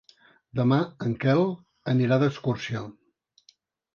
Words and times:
Demà 0.59 0.77
en 1.07 1.11
Quel 1.25 1.43
anirà 1.93 2.19
d'excursió. 2.23 2.81